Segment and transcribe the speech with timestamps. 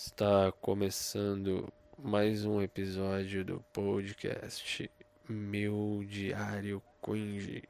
[0.00, 4.88] Está começando mais um episódio do podcast
[5.28, 7.64] Meu Diário Cringe.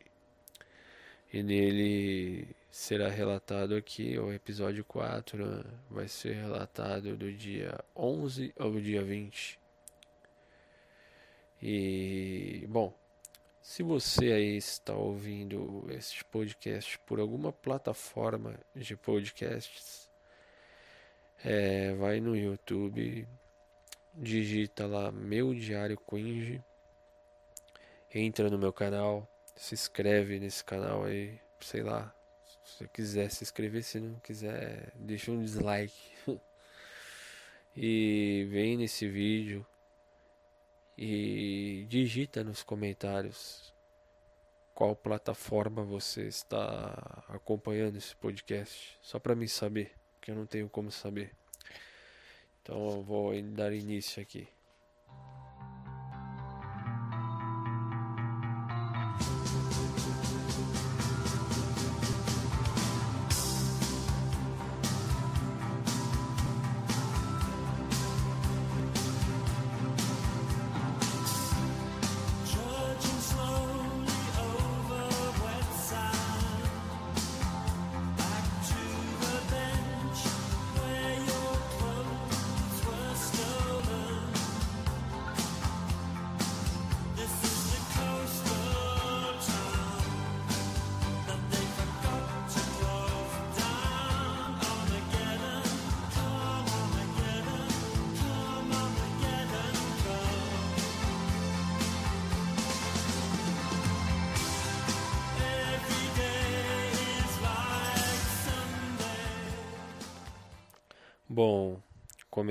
[1.33, 5.64] E nele será relatado aqui, o episódio 4 né?
[5.91, 9.58] vai ser relatado do dia 11 ao dia 20.
[11.63, 12.95] E, bom,
[13.63, 20.08] se você aí está ouvindo este podcast por alguma plataforma de podcasts,
[21.45, 23.29] é, vai no YouTube,
[24.15, 26.62] digita lá Meu Diário Quinge,
[28.12, 33.45] entra no meu canal, se inscreve nesse canal aí, sei lá, se você quiser se
[33.45, 35.95] inscrever, se não quiser, deixa um dislike.
[37.77, 39.65] e vem nesse vídeo
[40.96, 43.73] e digita nos comentários
[44.74, 49.98] qual plataforma você está acompanhando esse podcast, só para mim saber
[50.28, 51.30] que eu não tenho como saber.
[52.60, 54.46] Então eu vou dar início aqui.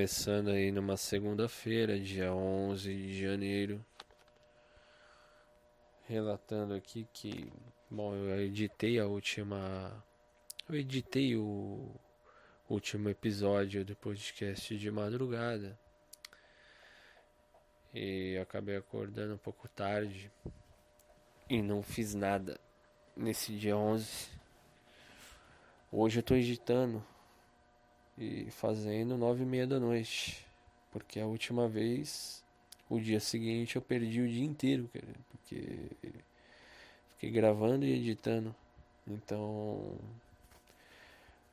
[0.07, 3.85] Começando aí numa segunda-feira, dia 11 de janeiro,
[6.07, 7.51] relatando aqui que,
[7.89, 10.01] bom, eu editei a última,
[10.69, 11.93] eu editei o
[12.69, 15.77] último episódio do podcast de madrugada.
[17.93, 20.31] E acabei acordando um pouco tarde
[21.49, 22.57] e não fiz nada
[23.13, 24.29] nesse dia 11.
[25.91, 27.05] Hoje eu tô editando
[28.17, 30.45] e fazendo nove e meia da noite.
[30.91, 32.43] Porque a última vez,
[32.89, 35.91] o dia seguinte, eu perdi o dia inteiro, cara, porque
[37.11, 38.55] fiquei gravando e editando.
[39.07, 39.97] Então,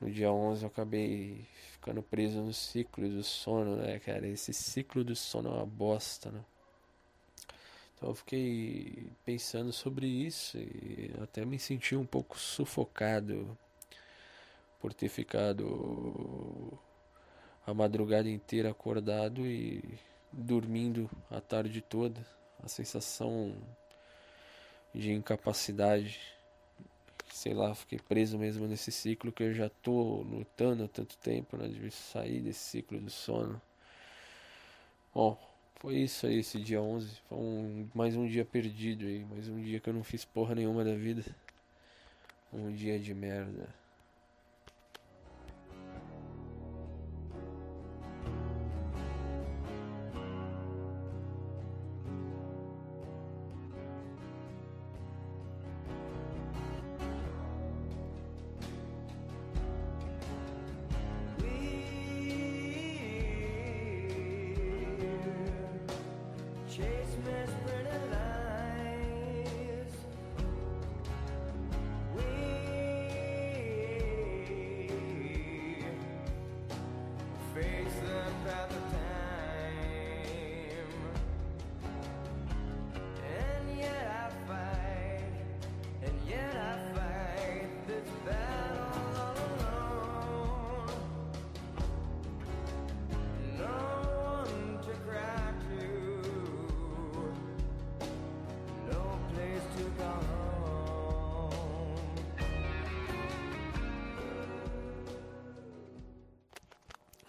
[0.01, 4.27] no dia 11 eu acabei ficando preso no ciclo do sono, né, cara?
[4.27, 6.45] Esse ciclo do sono é uma bosta, né?
[7.97, 13.57] Então eu fiquei pensando sobre isso e até me senti um pouco sufocado
[14.85, 16.79] por ter ficado
[17.67, 19.83] a madrugada inteira acordado e
[20.31, 22.21] dormindo a tarde toda.
[22.63, 23.57] A sensação
[24.95, 26.21] de incapacidade,
[27.33, 31.57] sei lá, fiquei preso mesmo nesse ciclo que eu já tô lutando há tanto tempo,
[31.57, 33.59] né, de sair desse ciclo do sono.
[35.15, 35.39] Bom,
[35.77, 39.63] foi isso aí esse dia 11, foi um, mais um dia perdido aí, mais um
[39.63, 41.25] dia que eu não fiz porra nenhuma da vida.
[42.53, 43.83] Um dia de merda.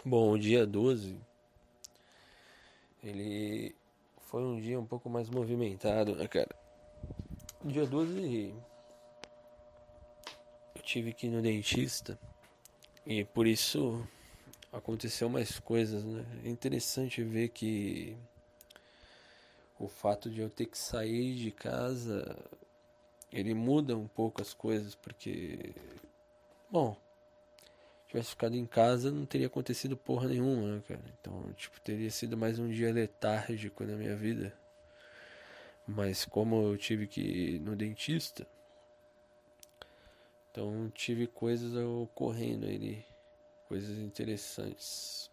[0.08, 1.18] Bom, o dia 12
[3.02, 3.74] ele
[4.20, 6.54] foi um dia um pouco mais movimentado, né, cara?
[7.64, 8.54] Dia 12
[10.76, 12.16] eu tive que ir no dentista
[13.04, 14.06] e por isso
[14.72, 16.24] aconteceu mais coisas, né?
[16.44, 18.16] É interessante ver que
[19.76, 22.38] o fato de eu ter que sair de casa
[23.32, 25.74] ele muda um pouco as coisas, porque
[26.70, 26.96] bom,
[28.08, 31.02] tivesse ficado em casa, não teria acontecido porra nenhuma, né, cara?
[31.20, 34.52] Então, tipo, teria sido mais um dia letárgico na minha vida.
[35.86, 38.46] Mas como eu tive que ir no dentista,
[40.50, 43.04] então tive coisas ocorrendo ali,
[43.68, 45.30] coisas interessantes.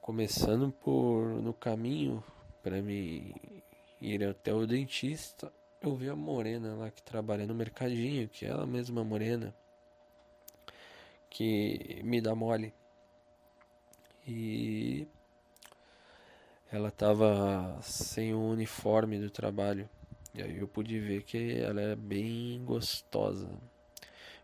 [0.00, 2.24] Começando por no caminho
[2.62, 3.34] para me
[4.00, 8.48] ir até o dentista, eu vi a morena lá que trabalha no mercadinho, que é
[8.48, 9.54] ela mesma morena
[11.30, 12.74] que me dá mole.
[14.26, 15.06] E
[16.70, 19.88] ela tava sem o uniforme do trabalho.
[20.34, 23.48] E aí eu pude ver que ela é bem gostosa.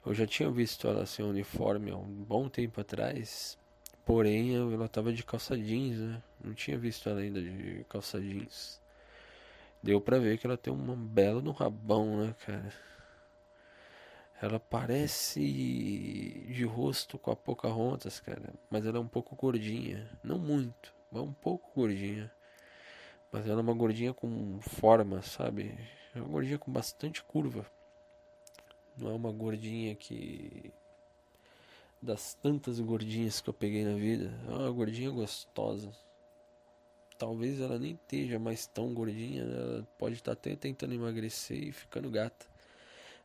[0.05, 3.59] Eu já tinha visto ela sem uniforme há um bom tempo atrás.
[4.05, 6.23] Porém, ela tava de calça jeans, né?
[6.43, 8.81] Não tinha visto ela ainda de calça jeans.
[9.83, 12.73] Deu pra ver que ela tem uma bela no rabão, né, cara?
[14.41, 18.53] Ela parece de rosto com a Pocahontas, cara.
[18.71, 20.11] Mas ela é um pouco gordinha.
[20.23, 22.31] Não muito, mas um pouco gordinha.
[23.33, 25.75] Mas ela é uma gordinha com forma, sabe?
[26.15, 27.65] É uma gordinha com bastante curva.
[28.97, 30.71] Não é uma gordinha que.
[32.01, 34.39] Das tantas gordinhas que eu peguei na vida.
[34.49, 35.91] É uma gordinha gostosa.
[37.19, 39.45] Talvez ela nem esteja mais tão gordinha.
[39.47, 39.55] Né?
[39.55, 42.47] Ela pode estar até tentando emagrecer e ficando gata.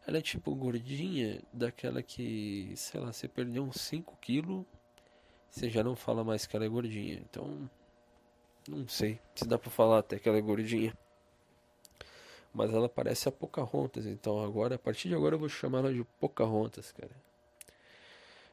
[0.07, 4.65] Ela é tipo gordinha, daquela que, sei lá, você perdeu uns 5 quilos,
[5.50, 7.15] você já não fala mais que ela é gordinha.
[7.15, 7.69] Então,
[8.68, 10.98] não sei se dá pra falar até que ela é gordinha.
[12.53, 15.94] Mas ela parece a Pocahontas, então agora, a partir de agora eu vou chamar ela
[15.94, 17.15] de Pocahontas, cara.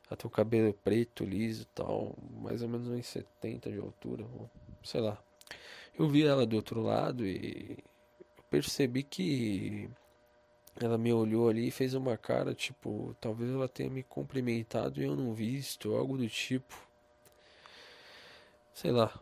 [0.07, 4.25] Ela tem o cabelo preto, liso tal, mais ou menos uns 70 de altura,
[4.83, 5.19] sei lá.
[5.99, 7.79] Eu vi ela do outro lado e
[8.49, 9.91] percebi que
[10.81, 15.05] ela me olhou ali e fez uma cara, tipo, talvez ela tenha me cumprimentado e
[15.05, 16.75] eu não visto, algo do tipo.
[18.73, 19.13] Sei lá.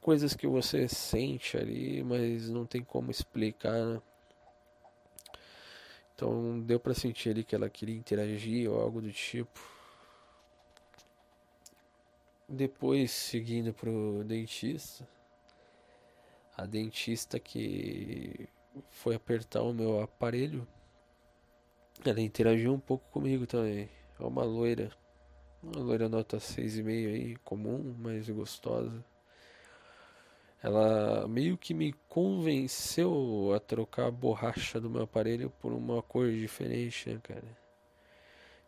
[0.00, 4.02] Coisas que você sente ali, mas não tem como explicar, né?
[6.14, 9.60] Então deu para sentir ali que ela queria interagir ou algo do tipo.
[12.48, 15.06] Depois seguindo pro dentista.
[16.56, 18.48] A dentista que
[18.90, 20.66] foi apertar o meu aparelho,
[22.04, 23.88] ela interagiu um pouco comigo também.
[24.18, 24.90] É uma loira.
[25.62, 29.04] Uma loira nota 6,5 aí, comum, mas gostosa.
[30.62, 36.30] Ela meio que me convenceu a trocar a borracha do meu aparelho por uma cor
[36.30, 37.58] diferente, né, cara?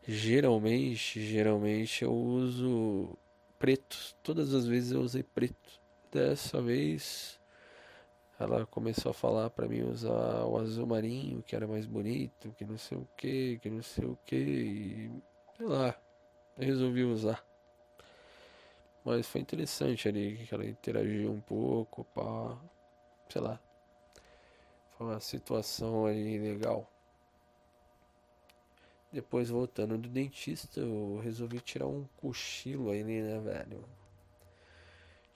[0.07, 3.17] Geralmente, geralmente eu uso
[3.59, 3.97] preto.
[4.23, 5.81] Todas as vezes eu usei preto.
[6.11, 7.39] Dessa vez
[8.39, 12.65] ela começou a falar para mim usar o azul marinho, que era mais bonito, que
[12.65, 15.11] não sei o que, que não sei o que, e
[15.57, 15.95] sei lá,
[16.57, 17.45] resolvi usar.
[19.05, 22.57] Mas foi interessante ali, que ela interagiu um pouco, pá,
[23.29, 23.61] sei lá.
[24.97, 26.89] Foi uma situação ali legal.
[29.13, 33.85] Depois voltando do dentista, eu resolvi tirar um cochilo aí, né, velho?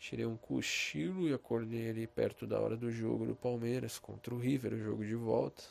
[0.09, 4.39] Tirei um cochilo e acordei ali perto da hora do jogo do Palmeiras contra o
[4.39, 5.65] River, o jogo de volta.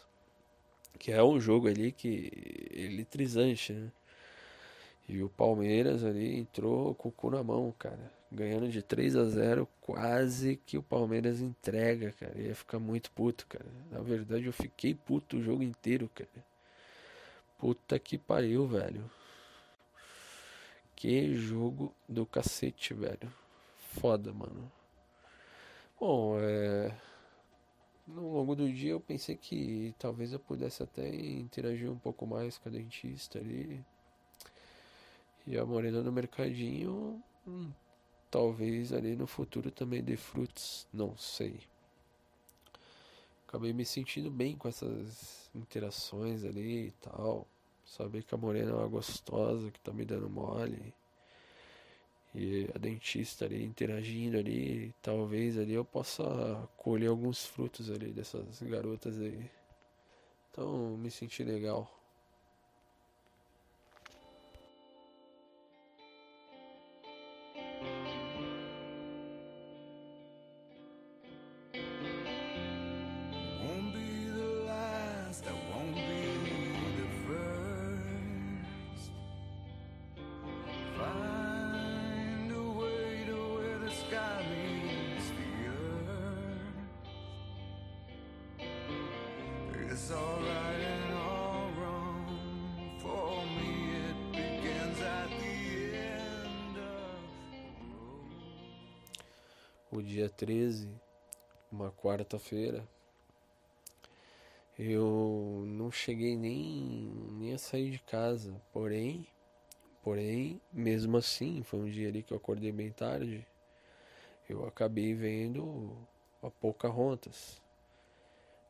[1.00, 3.90] Que é um jogo ali que é eletrizante, né?
[5.08, 8.12] E o Palmeiras ali entrou com o cu na mão, cara.
[8.30, 12.38] Ganhando de 3 a 0 quase que o Palmeiras entrega, cara.
[12.38, 13.72] Ia ficar muito puto, cara.
[13.90, 16.46] Na verdade, eu fiquei puto o jogo inteiro, cara.
[17.58, 19.10] Puta que pariu, velho.
[20.94, 23.45] Que jogo do cacete, velho
[23.96, 24.72] foda, mano.
[26.00, 26.96] Bom, é.
[28.08, 32.58] No longo do dia eu pensei que talvez eu pudesse até interagir um pouco mais
[32.58, 33.84] com a dentista ali.
[35.48, 37.72] E a morena no mercadinho, hum,
[38.30, 41.62] talvez ali no futuro também dê frutos, não sei.
[43.48, 47.48] Acabei me sentindo bem com essas interações ali e tal.
[47.86, 50.94] Saber que a morena é uma gostosa que tá me dando mole
[52.36, 56.24] e a dentista ali interagindo ali, talvez ali eu possa
[56.76, 59.50] colher alguns frutos ali dessas garotas aí.
[60.52, 61.90] Então me senti legal.
[100.26, 100.90] Dia 13,
[101.72, 102.88] uma quarta-feira,
[104.78, 109.28] eu não cheguei nem, nem a sair de casa, porém,
[110.02, 113.46] porém, mesmo assim, foi um dia ali que eu acordei bem tarde,
[114.50, 115.96] eu acabei vendo
[116.42, 117.62] a Pocahontas.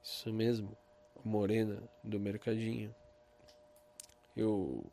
[0.03, 0.77] Isso mesmo,
[1.17, 2.93] a morena do mercadinho.
[4.35, 4.85] Eu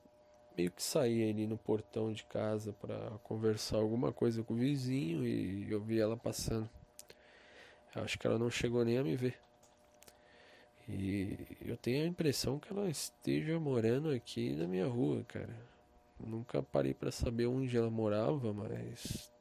[0.56, 5.26] meio que saí ali no portão de casa para conversar alguma coisa com o vizinho
[5.26, 6.68] e eu vi ela passando.
[7.94, 9.38] Eu acho que ela não chegou nem a me ver.
[10.88, 15.56] E eu tenho a impressão que ela esteja morando aqui na minha rua, cara.
[16.18, 19.32] Nunca parei para saber onde ela morava, mas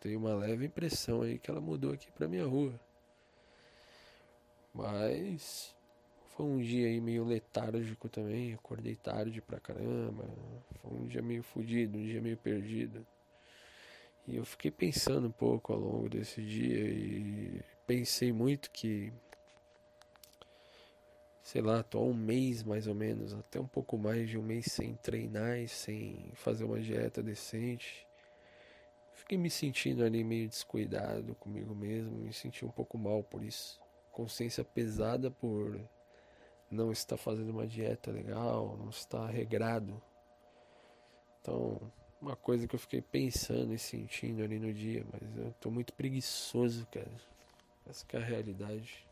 [0.00, 2.78] tenho uma leve impressão aí que ela mudou aqui pra minha rua.
[4.72, 5.75] Mas
[6.36, 10.28] foi um dia aí meio letárgico também, acordei tarde pra caramba.
[10.82, 13.06] Foi um dia meio fodido, um dia meio perdido.
[14.28, 19.10] E eu fiquei pensando um pouco ao longo desse dia e pensei muito que
[21.42, 24.42] sei lá, tô há um mês mais ou menos, até um pouco mais de um
[24.42, 28.06] mês sem treinar e sem fazer uma dieta decente.
[29.14, 33.80] Fiquei me sentindo ali meio descuidado comigo mesmo, me senti um pouco mal por isso.
[34.12, 35.80] Consciência pesada por
[36.70, 40.02] não estar fazendo uma dieta legal, não estar regrado.
[41.40, 41.80] Então,
[42.20, 45.92] uma coisa que eu fiquei pensando e sentindo ali no dia, mas eu tô muito
[45.92, 47.10] preguiçoso, cara.
[47.88, 49.06] Essa é a realidade.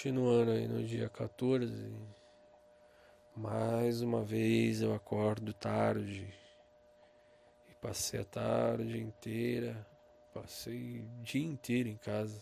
[0.00, 1.92] Continuando aí no dia 14,
[3.34, 6.32] mais uma vez eu acordo tarde
[7.68, 9.84] e passei a tarde inteira,
[10.32, 12.40] passei o dia inteiro em casa.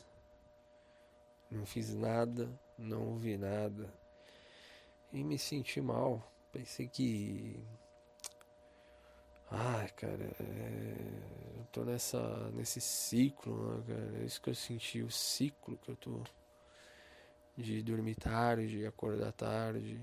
[1.50, 2.46] Não fiz nada,
[2.76, 3.90] não ouvi nada
[5.10, 6.30] e me senti mal.
[6.52, 7.58] Pensei que.
[9.50, 11.58] Ai, cara, é...
[11.58, 14.18] eu tô nessa, nesse ciclo, né, cara?
[14.18, 16.22] É isso que eu senti, o ciclo que eu tô.
[17.56, 20.00] De dormir tarde, acordar tarde,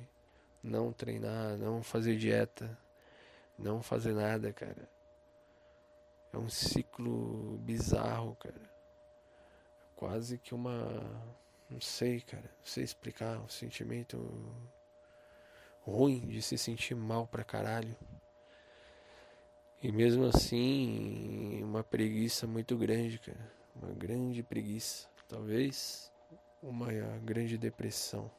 [0.63, 2.77] não treinar, não fazer dieta,
[3.59, 4.89] não fazer nada, cara.
[6.31, 8.73] É um ciclo bizarro, cara.
[9.95, 10.73] Quase que uma.
[11.69, 12.43] Não sei, cara.
[12.43, 13.39] Não sei explicar.
[13.39, 14.17] O sentimento
[15.81, 17.95] ruim, de se sentir mal pra caralho.
[19.81, 23.51] E mesmo assim, uma preguiça muito grande, cara.
[23.75, 25.07] Uma grande preguiça.
[25.27, 26.11] Talvez
[26.63, 26.87] uma
[27.23, 28.31] grande depressão.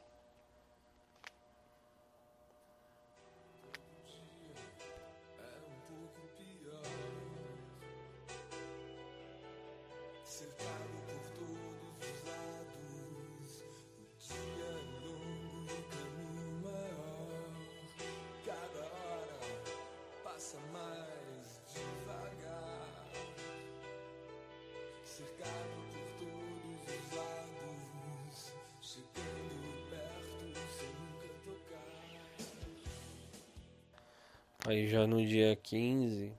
[34.67, 36.33] Aí já no dia 15,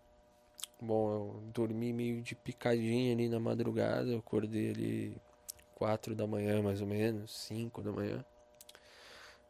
[0.81, 5.17] bom, eu dormi meio de picadinha ali na madrugada, eu acordei ali
[5.77, 8.25] 4 da manhã mais ou menos, 5 da manhã.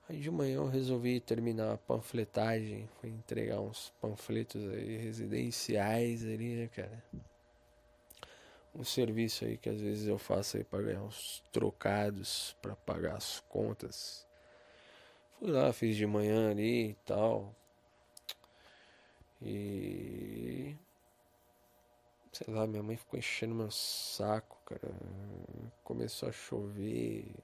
[0.06, 6.56] Aí de manhã eu resolvi terminar a panfletagem, fui entregar uns panfletos aí residenciais ali,
[6.56, 7.02] né, cara?
[8.74, 13.16] Um serviço aí que às vezes eu faço aí para ganhar uns trocados para pagar
[13.16, 14.26] as contas.
[15.38, 17.54] Fui lá, fiz de manhã ali e tal,
[19.42, 20.76] e.
[22.32, 24.94] Sei lá, minha mãe ficou enchendo meu saco, cara.
[25.82, 27.34] Começou a chover.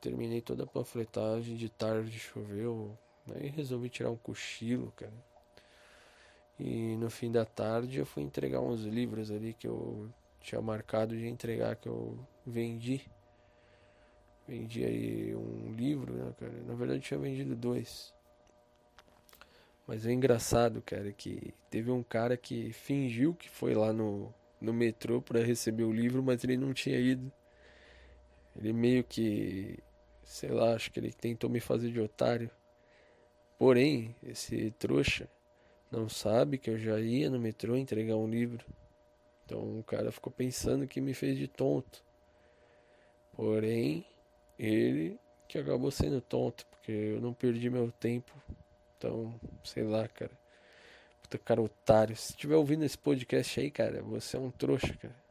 [0.00, 2.96] Terminei toda a panfletagem de tarde, choveu.
[3.34, 5.12] Aí resolvi tirar um cochilo, cara.
[6.58, 10.08] E no fim da tarde eu fui entregar uns livros ali que eu
[10.40, 13.10] tinha marcado de entregar que eu vendi.
[14.46, 16.52] Vendi aí um livro, né, cara?
[16.62, 18.15] Na verdade eu tinha vendido dois.
[19.86, 24.72] Mas é engraçado, cara, que teve um cara que fingiu que foi lá no, no
[24.72, 27.32] metrô para receber o livro, mas ele não tinha ido.
[28.56, 29.78] Ele meio que,
[30.24, 32.50] sei lá, acho que ele tentou me fazer de otário.
[33.58, 35.28] Porém, esse trouxa
[35.90, 38.64] não sabe que eu já ia no metrô entregar um livro.
[39.44, 42.04] Então o cara ficou pensando que me fez de tonto.
[43.32, 44.04] Porém,
[44.58, 48.32] ele que acabou sendo tonto, porque eu não perdi meu tempo.
[48.96, 50.32] Então, sei lá, cara.
[51.22, 52.16] Puta cara otário.
[52.16, 55.26] Se estiver ouvindo esse podcast aí, cara, você é um trouxa, cara.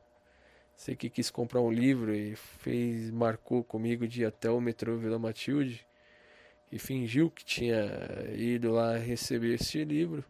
[0.75, 4.98] Você que quis comprar um livro e fez, marcou comigo de ir até o metrô
[4.98, 5.88] Vila Matilde
[6.72, 7.86] e fingiu que tinha
[8.36, 10.24] ido lá receber esse livro.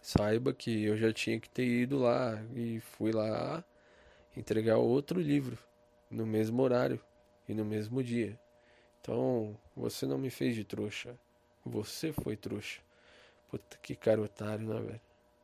[0.00, 3.62] Saiba que eu já tinha que ter ido lá e fui lá
[4.36, 5.58] entregar outro livro
[6.10, 6.98] no mesmo horário
[7.46, 8.38] e no mesmo dia.
[9.00, 11.16] Então, você não me fez de trouxa.
[11.64, 12.80] Você foi trouxa.
[13.48, 15.00] Puta que cara otário, né, velho?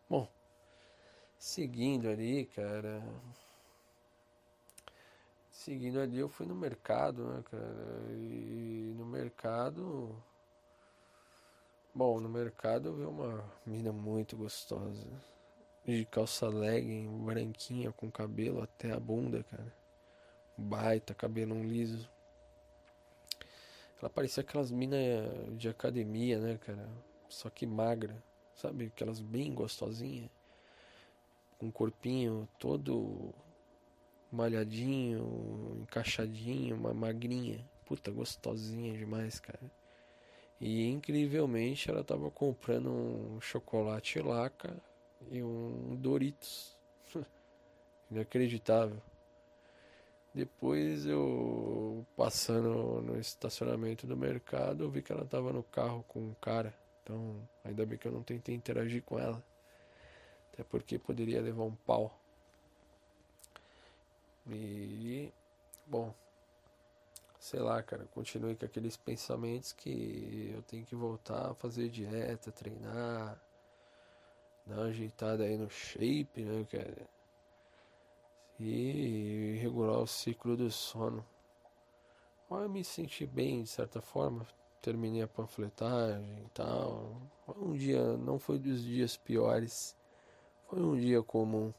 [0.09, 0.29] Bom,
[1.39, 3.03] seguindo ali, cara.
[5.51, 8.07] Seguindo ali, eu fui no mercado, né, cara?
[8.13, 10.17] E no mercado.
[11.95, 15.07] Bom, no mercado eu vi uma mina muito gostosa.
[15.85, 19.75] De calça legging, branquinha, com cabelo até a bunda, cara.
[20.57, 22.09] Baita, cabelão liso.
[24.01, 25.01] Ela parecia aquelas minas
[25.57, 26.89] de academia, né, cara?
[27.29, 28.23] Só que magra,
[28.55, 28.87] sabe?
[28.87, 30.31] Aquelas bem gostosinhas.
[31.59, 33.35] Com um corpinho todo
[34.31, 37.65] malhadinho, encaixadinho, uma magrinha.
[37.85, 39.71] Puta, gostosinha demais, cara.
[40.61, 44.77] E incrivelmente ela tava comprando um chocolate laca
[45.31, 46.79] e um Doritos.
[48.11, 49.01] Inacreditável.
[50.39, 56.21] Depois eu passando no estacionamento do mercado, eu vi que ela tava no carro com
[56.21, 56.73] um cara.
[57.03, 59.43] Então, ainda bem que eu não tentei interagir com ela.
[60.53, 62.17] Até porque poderia levar um pau.
[64.49, 65.33] E
[65.85, 66.15] bom,
[67.41, 72.53] sei lá, cara, continuei com aqueles pensamentos que eu tenho que voltar a fazer dieta,
[72.53, 73.43] treinar,
[74.65, 77.18] dar uma ajeitada aí no shape, né, cara?
[78.61, 81.25] E regular o ciclo do sono.
[82.51, 84.47] Mas eu me senti bem, de certa forma.
[84.81, 87.21] Terminei a panfletagem e tal.
[87.57, 89.97] Um dia, não foi dos dias piores.
[90.67, 91.73] Foi um dia comum.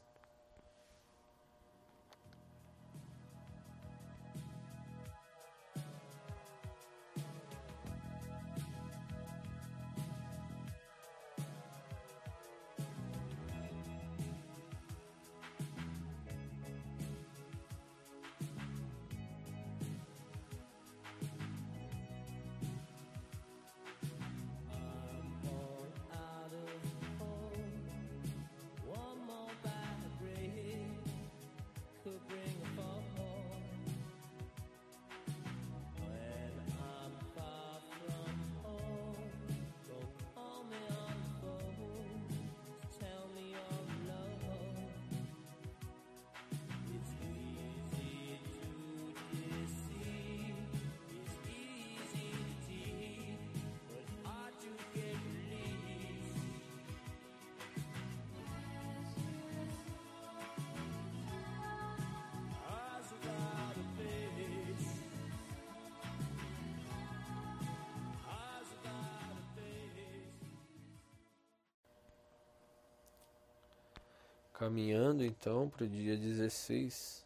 [74.60, 77.24] Caminhando então para o dia 16.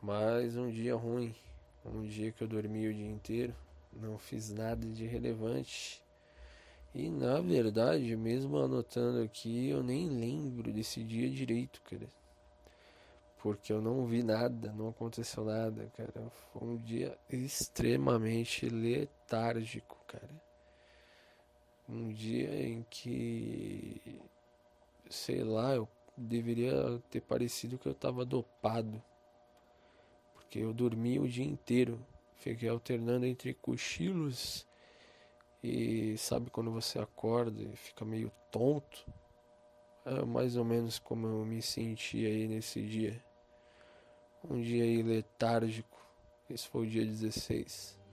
[0.00, 1.34] Mais um dia ruim.
[1.84, 3.52] Um dia que eu dormi o dia inteiro.
[3.92, 6.00] Não fiz nada de relevante.
[6.94, 12.06] E na verdade, mesmo anotando aqui, eu nem lembro desse dia direito, cara.
[13.38, 16.30] Porque eu não vi nada, não aconteceu nada, cara.
[16.52, 20.30] Foi um dia extremamente letárgico, cara.
[21.88, 24.20] Um dia em que,
[25.10, 29.02] sei lá, eu deveria ter parecido que eu estava dopado.
[30.34, 32.04] Porque eu dormi o dia inteiro.
[32.36, 34.66] Fiquei alternando entre cochilos
[35.62, 39.06] e sabe quando você acorda e fica meio tonto?
[40.04, 43.24] É mais ou menos como eu me senti aí nesse dia.
[44.48, 45.98] Um dia aí letárgico.
[46.50, 48.03] Esse foi o dia 16.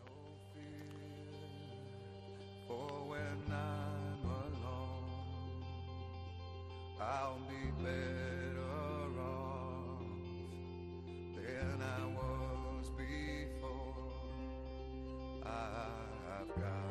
[16.55, 16.81] Got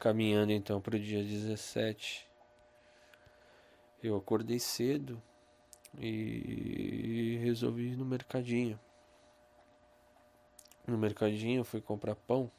[0.00, 2.28] Caminhando então para o dia 17.
[4.02, 5.22] Eu acordei cedo
[5.96, 8.80] e resolvi ir no mercadinho.
[10.84, 12.50] No mercadinho eu fui comprar pão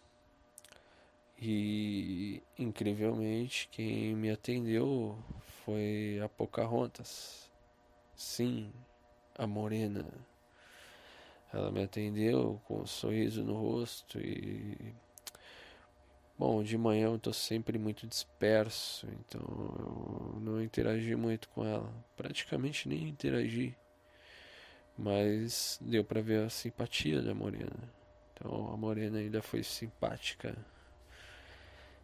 [1.40, 5.18] e incrivelmente quem me atendeu
[5.66, 7.52] foi a Pocahontas.
[8.16, 8.72] Sim,
[9.38, 10.06] a morena.
[11.52, 14.94] Ela me atendeu com um sorriso no rosto e
[16.38, 19.42] Bom, de manhã eu tô sempre muito disperso, então
[19.80, 21.90] eu não interagi muito com ela.
[22.18, 23.78] Praticamente nem interagi.
[24.98, 27.90] Mas deu para ver a simpatia da Morena.
[28.34, 30.58] Então a Morena ainda foi simpática.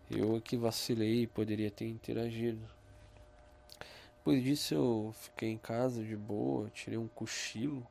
[0.10, 2.67] Eu que vacilei, poderia ter interagido.
[4.17, 7.86] Depois disso eu fiquei em casa de boa, tirei um cochilo.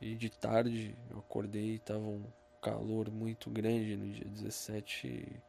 [0.00, 2.24] E de tarde eu acordei e tava um
[2.60, 5.42] calor muito grande no dia 17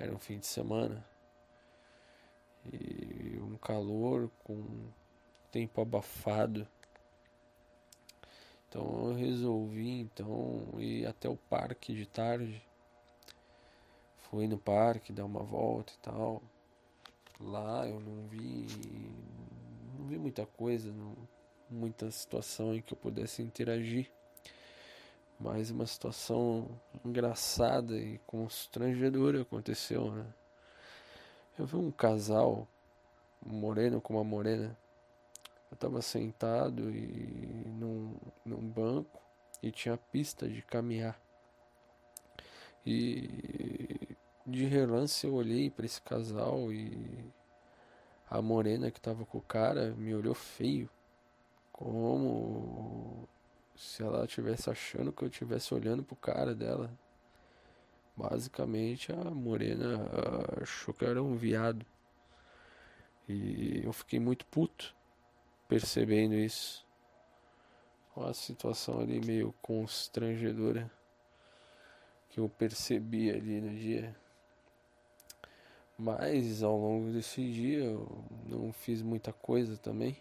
[0.00, 1.04] era um fim de semana.
[2.72, 4.90] E um calor com
[5.52, 6.66] tempo abafado.
[8.66, 12.62] Então eu resolvi então ir até o parque de tarde.
[14.30, 16.40] Fui no parque dar uma volta e tal.
[17.40, 18.66] Lá eu não vi
[19.98, 21.14] não vi muita coisa, não,
[21.68, 24.10] muita situação em que eu pudesse interagir.
[25.38, 26.68] Mas uma situação
[27.04, 30.26] engraçada e constrangedora aconteceu, né?
[31.58, 32.68] Eu vi um casal,
[33.44, 34.76] um moreno com uma morena.
[35.70, 39.20] Eu estava sentado e num, num banco
[39.62, 41.20] e tinha pista de caminhar.
[42.84, 43.99] E
[44.50, 47.32] de relance eu olhei para esse casal e
[48.28, 50.88] a morena que estava com o cara me olhou feio.
[51.72, 53.28] Como
[53.74, 56.90] se ela estivesse achando que eu estivesse olhando pro cara dela.
[58.16, 60.06] Basicamente a morena
[60.60, 61.86] achou que eu era um viado.
[63.28, 64.94] E eu fiquei muito puto
[65.68, 66.86] percebendo isso.
[68.14, 70.90] Uma situação ali meio constrangedora
[72.28, 74.19] que eu percebi ali no dia.
[76.00, 80.16] Mas ao longo desse dia eu não fiz muita coisa também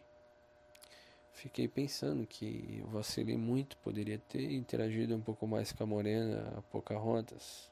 [1.40, 6.62] fiquei pensando que vacilei muito, poderia ter interagido um pouco mais com a Morena, a
[6.64, 7.72] Pocahontas.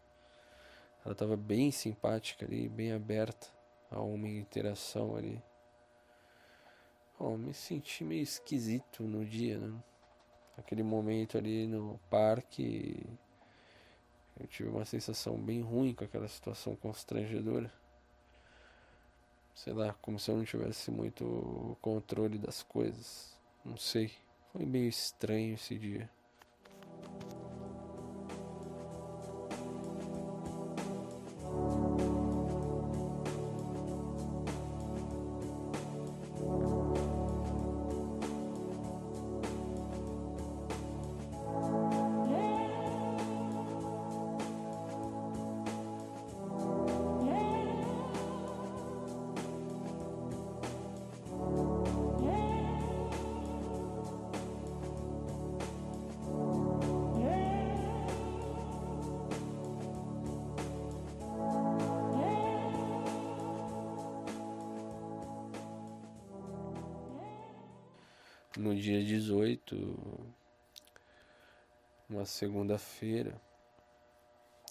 [1.04, 3.48] Ela estava bem simpática ali, bem aberta
[3.92, 5.42] a uma interação ali.
[7.20, 9.84] Me senti meio esquisito no dia, né?
[10.58, 13.06] Aquele momento ali no parque,
[14.40, 17.72] eu tive uma sensação bem ruim com aquela situação constrangedora.
[19.58, 23.36] Sei lá, como se eu não tivesse muito controle das coisas.
[23.66, 24.12] Não sei.
[24.54, 26.08] Foi meio estranho esse dia.
[72.38, 73.42] Segunda-feira,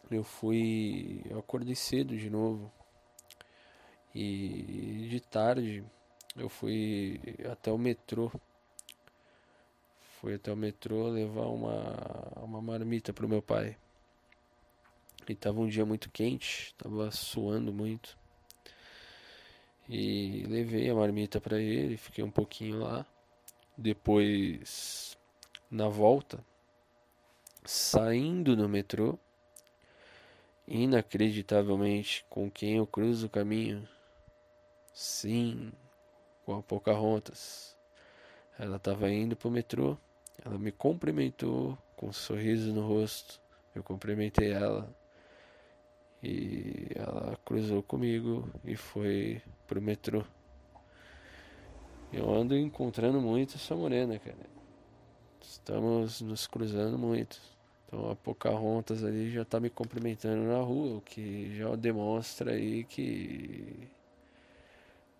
[0.08, 1.22] eu fui.
[1.28, 2.72] Eu acordei cedo de novo.
[4.14, 5.84] E de tarde
[6.36, 8.30] eu fui até o metrô.
[10.20, 13.76] Fui até o metrô levar uma, uma marmita pro meu pai.
[15.28, 18.16] E tava um dia muito quente, tava suando muito.
[19.88, 23.04] E levei a marmita para ele, fiquei um pouquinho lá.
[23.76, 25.18] Depois,
[25.70, 26.42] na volta,
[27.66, 29.18] saindo no metrô,
[30.66, 33.86] inacreditavelmente com quem eu cruzo o caminho,
[34.92, 35.72] sim,
[36.44, 37.76] com a Pocahontas.
[38.58, 39.96] Ela estava indo para o metrô,
[40.44, 43.40] ela me cumprimentou com um sorriso no rosto,
[43.74, 44.88] eu cumprimentei ela
[46.22, 50.24] e ela cruzou comigo e foi pro metrô.
[52.12, 54.56] Eu ando encontrando muito essa morena, cara.
[55.42, 57.40] Estamos nos cruzando muito.
[57.96, 62.84] Então a Pocahontas ali já tá me cumprimentando na rua, o que já demonstra aí
[62.84, 63.88] que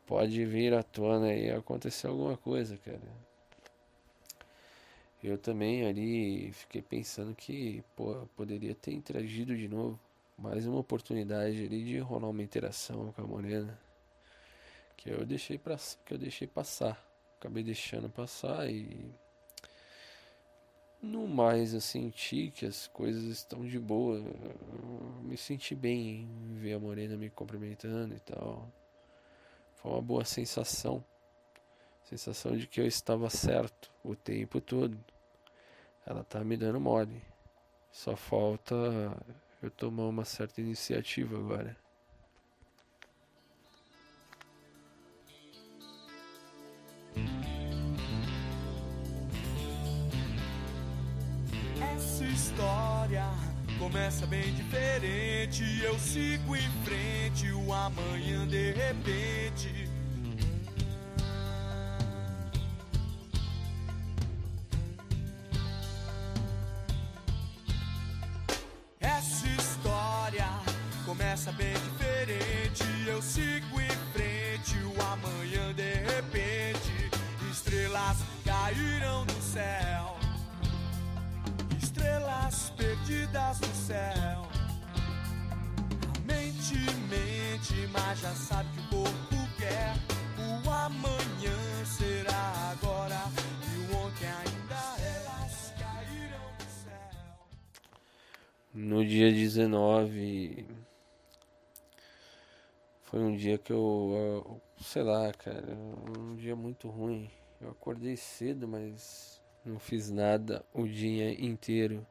[0.07, 3.01] pode vir à tona aí acontecer alguma coisa, cara.
[5.25, 9.99] Eu também ali fiquei pensando que pô, poderia ter interagido de novo.
[10.37, 13.79] mais uma oportunidade ali de rolar uma interação com a Morena
[14.99, 17.03] que eu deixei para que eu deixei passar.
[17.39, 19.11] Acabei deixando passar e
[21.02, 24.18] no mais eu senti que as coisas estão de boa.
[24.18, 28.70] Eu me senti bem em ver a Morena me cumprimentando e tal.
[29.74, 31.04] Foi uma boa sensação.
[32.04, 34.98] Sensação de que eu estava certo o tempo todo.
[36.04, 37.22] Ela tá me dando mole.
[37.90, 38.74] Só falta
[39.62, 41.76] eu tomar uma certa iniciativa agora.
[52.37, 53.25] História
[53.79, 55.64] começa bem diferente.
[55.83, 59.88] Eu sigo em frente, o amanhã de repente.
[69.01, 70.49] Essa história
[71.07, 72.85] começa bem diferente.
[73.07, 77.11] Eu sigo em frente, o amanhã de repente.
[77.51, 79.36] Estrelas caíram do
[83.87, 84.42] céu.
[86.14, 86.75] A mente
[87.09, 89.94] mente, mas já sabe que o corpo quer.
[90.66, 93.14] O amanhã será agora
[93.62, 94.81] e o ontem ainda.
[95.05, 97.46] Elas caíram do céu.
[98.75, 100.66] No dia 19
[103.03, 104.12] foi um dia que eu,
[104.44, 105.77] eu- sei lá, cara,
[106.18, 107.31] um dia muito ruim.
[107.61, 112.05] Eu acordei cedo, mas não fiz nada o dia inteiro.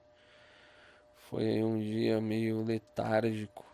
[1.36, 3.66] Foi um dia meio letárgico.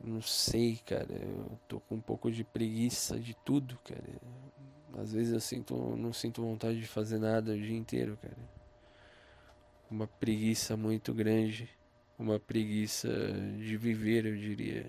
[0.00, 5.00] Não sei, cara, eu tô com um pouco de preguiça de tudo, cara.
[5.02, 8.62] Às vezes eu sinto, não sinto vontade de fazer nada o dia inteiro, cara
[9.92, 11.68] uma preguiça muito grande,
[12.18, 13.10] uma preguiça
[13.58, 14.86] de viver, eu diria.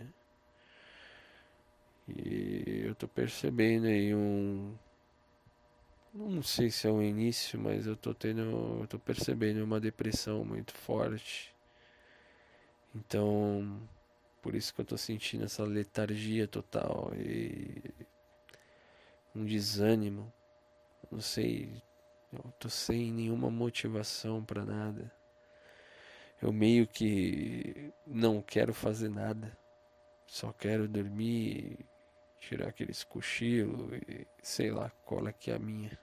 [2.08, 4.74] E eu tô percebendo aí um
[6.14, 10.46] não sei se é o início, mas eu tô tendo, eu tô percebendo uma depressão
[10.46, 11.54] muito forte.
[12.96, 13.82] Então,
[14.42, 17.82] por isso que eu tô sentindo essa letargia total e
[19.36, 20.32] um desânimo.
[21.12, 21.82] Não sei,
[22.32, 25.12] eu tô sem nenhuma motivação pra nada.
[26.42, 29.58] Eu meio que não quero fazer nada.
[30.28, 31.80] Só quero dormir,
[32.48, 35.98] tirar aqueles cochilos e sei lá qual é que é a minha.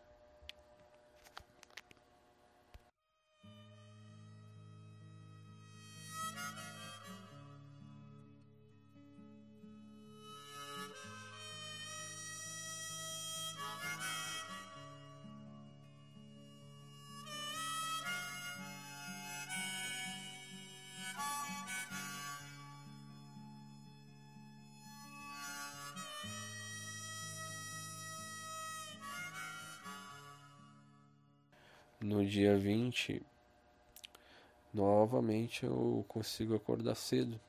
[32.10, 33.22] No dia 20,
[34.74, 37.40] novamente eu consigo acordar cedo.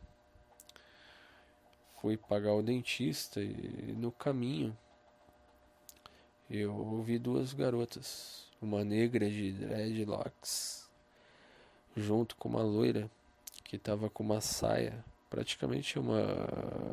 [1.99, 4.77] Fui pagar o dentista e no caminho
[6.47, 10.87] eu ouvi duas garotas, uma negra de dreadlocks,
[11.97, 13.09] junto com uma loira
[13.63, 16.21] que estava com uma saia, praticamente uma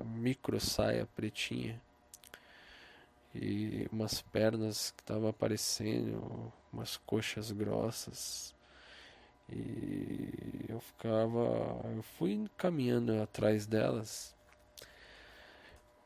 [0.06, 1.78] micro saia pretinha
[3.34, 8.54] e umas pernas que estavam aparecendo, umas coxas grossas.
[9.50, 14.36] E eu ficava, eu fui caminhando atrás delas,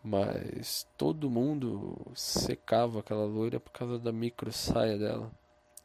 [0.03, 5.31] mas todo mundo secava aquela loira por causa da micro saia dela.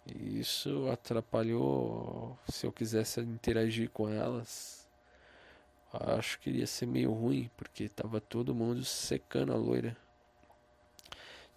[0.05, 4.87] E isso atrapalhou se eu quisesse interagir com elas.
[5.91, 9.97] Acho que iria ser meio ruim, porque tava todo mundo secando a loira.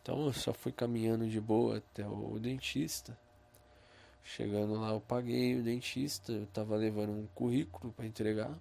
[0.03, 3.19] Então eu só fui caminhando de boa até o dentista.
[4.23, 6.33] Chegando lá, eu paguei o dentista.
[6.33, 8.59] Eu tava levando um currículo para entregar.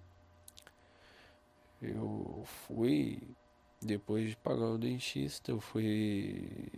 [1.80, 3.22] Eu fui,
[3.80, 6.70] depois de pagar o dentista, eu fui.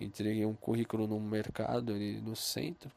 [0.00, 2.90] Entreguei um currículo no mercado ali no centro.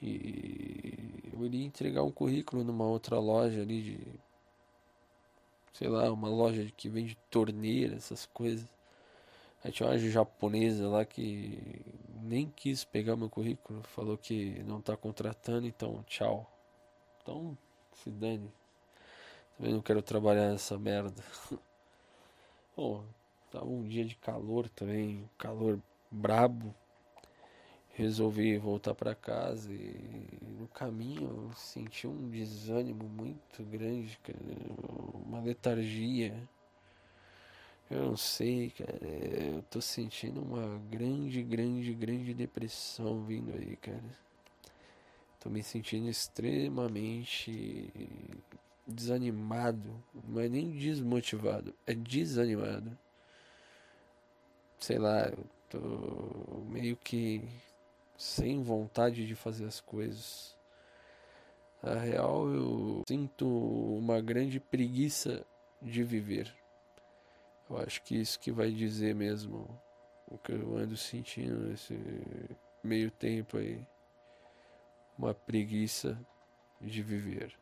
[0.00, 3.98] E eu iria entregar um currículo numa outra loja ali de
[5.72, 8.68] sei lá, uma loja que vende torneira, essas coisas.
[9.64, 11.82] Aí tinha uma japonesa lá que
[12.22, 16.50] nem quis pegar meu currículo, falou que não tá contratando, então tchau.
[17.22, 17.56] Então,
[17.94, 18.50] se dane.
[19.56, 21.22] Também não quero trabalhar nessa merda.
[22.74, 23.02] Pô,
[23.50, 25.78] tava um dia de calor também, calor
[26.10, 26.74] brabo.
[27.94, 34.38] Resolvi voltar pra casa e no caminho eu senti um desânimo muito grande, cara,
[35.26, 36.34] uma letargia.
[37.90, 44.02] Eu não sei, cara, eu tô sentindo uma grande, grande, grande depressão vindo aí, cara.
[45.38, 47.92] Tô me sentindo extremamente
[48.86, 52.96] desanimado, não é nem desmotivado, é desanimado.
[54.78, 57.42] Sei lá, eu tô meio que
[58.22, 60.56] sem vontade de fazer as coisas.
[61.82, 65.44] Na real, eu sinto uma grande preguiça
[65.82, 66.54] de viver.
[67.68, 69.68] Eu acho que isso que vai dizer mesmo
[70.28, 71.98] o que eu ando sentindo nesse
[72.84, 73.84] meio tempo aí.
[75.18, 76.16] Uma preguiça
[76.80, 77.52] de viver.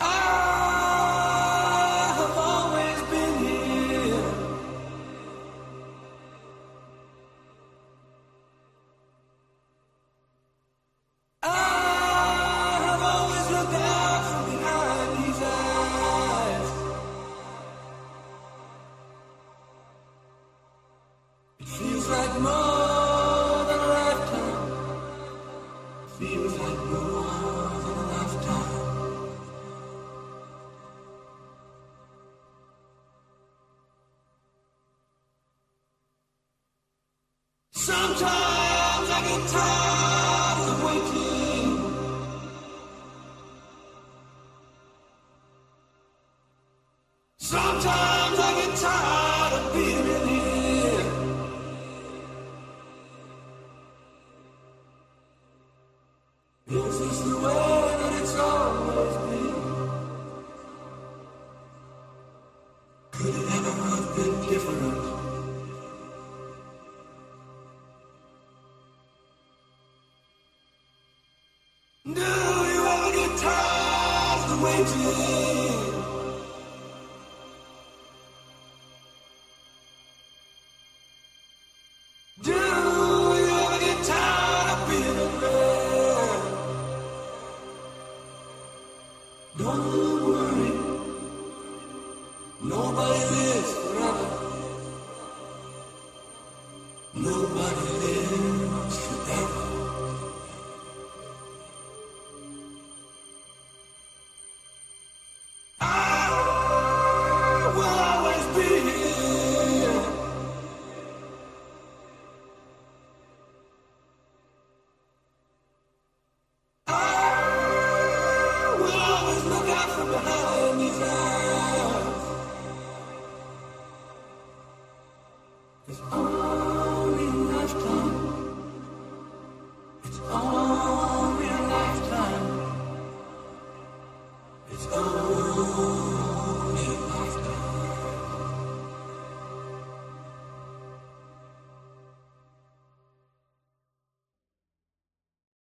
[0.00, 0.91] Do
[22.40, 22.81] more.